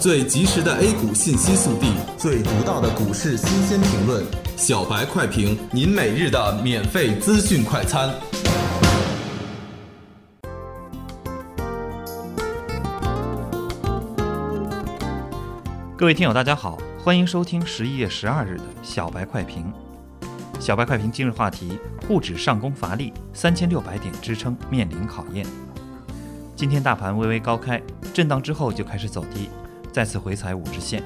[0.00, 4.24] 最及时的 A 股信息速递，最独到的股市新鲜评论，
[4.56, 8.08] 小白快评，您每日的免费资讯快餐。
[15.96, 19.64] 各位听友，大家好，欢迎收听十一月十二日的小白快评。
[20.60, 21.76] 小白快评今日话题：
[22.06, 25.44] 沪指上攻乏力，三千六百点支撑面临考验。
[26.54, 27.82] 今天大盘微微高开，
[28.14, 29.50] 震荡之后就开始走低。
[29.98, 31.02] 再次回踩五日线，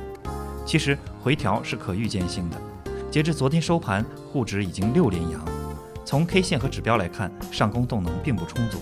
[0.67, 2.61] 其实回调是可预见性的。
[3.11, 5.43] 截至昨天收盘，沪指已经六连阳。
[6.05, 8.77] 从 K 线和指标来看，上攻动能并不充足。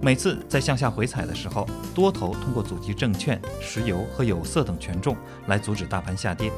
[0.00, 5.16] 每次在向下回踩的时候，多头通过阻击证券、石油和有色等权重
[5.48, 6.52] 来阻止大盘下跌，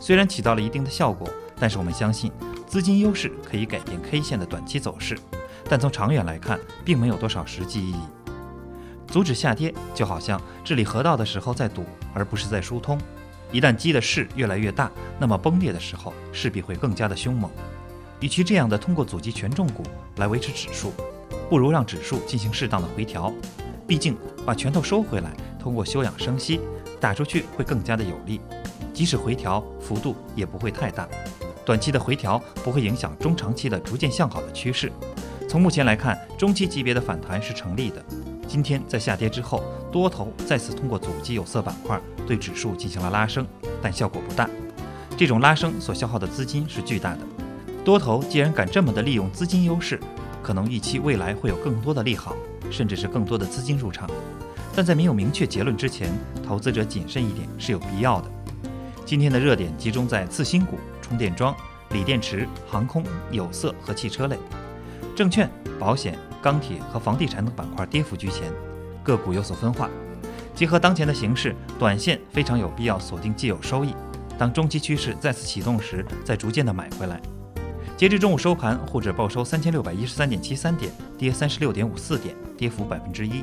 [0.00, 1.28] 虽然起到了一定的效果，
[1.60, 2.32] 但是我们相信
[2.66, 5.18] 资金优势可以改变 K 线的短期走势，
[5.68, 8.00] 但从长远来看，并没有多少实际意义。
[9.12, 11.84] 阻止下跌，就好像治理河道的时候在堵，
[12.14, 12.98] 而不是在疏通。
[13.52, 17.50] 一旦积的势越来越大，那么崩裂的时候势必会更加的凶猛。
[18.20, 19.82] 与其这样的通过阻击权重股
[20.16, 20.94] 来维持指数，
[21.50, 23.30] 不如让指数进行适当的回调。
[23.86, 26.58] 毕竟把拳头收回来，通过休养生息，
[26.98, 28.40] 打出去会更加的有力。
[28.94, 31.06] 即使回调幅度也不会太大，
[31.66, 34.90] 短期的回调不会影响中长期的逐渐向好的趋势。
[35.46, 38.02] 从目前来看，中期级别的反弹是成立的。
[38.52, 43.46] 今天在下跌之后，多头再次通过阻击有色板块对指数进行了拉升，
[43.80, 44.46] 但效果不大。
[45.16, 47.20] 这种拉升所消耗的资金是巨大的。
[47.82, 49.98] 多头既然敢这么的利用资金优势，
[50.42, 52.36] 可能预期未来会有更多的利好，
[52.70, 54.06] 甚至是更多的资金入场。
[54.76, 56.12] 但在没有明确结论之前，
[56.46, 58.30] 投资者谨慎一点是有必要的。
[59.06, 61.56] 今天的热点集中在次新股、充电桩、
[61.92, 64.36] 锂电池、航空、有色和汽车类，
[65.16, 65.50] 证券、
[65.80, 66.18] 保险。
[66.42, 68.52] 钢铁和房地产等板块跌幅居前，
[69.04, 69.88] 个股有所分化。
[70.54, 73.94] 结合当前的形势，短线非常有必要锁定既有收益，
[74.36, 77.20] 当中期趋势再次启动时，再逐渐的买回来。
[77.96, 83.40] 截至中午收盘，沪指报收三千六百一十三点七三点，跌三十六点五四点，跌幅百分之一。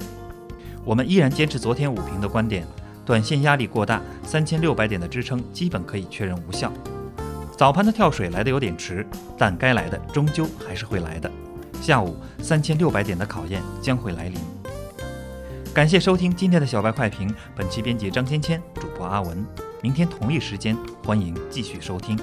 [0.84, 2.68] 我们依然坚持昨天午评的观点，
[3.06, 6.72] 短线压力过大，三千六百点的支撑基本可以确认无效。
[7.57, 9.06] 早盘的跳水来的有点迟，
[9.38, 11.31] 但该来的终究还是会来的。
[11.81, 14.40] 下午三千六百点的考验将会来临。
[15.73, 19.45] 感谢收听今天的小白快评，本期编辑张芊芊，主播阿文。
[19.81, 22.19] 明天同一时间，欢迎继续收听。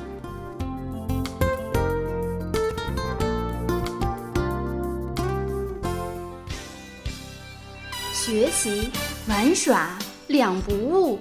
[8.13, 8.91] 学习
[9.29, 9.97] 玩耍
[10.27, 11.21] 两不误。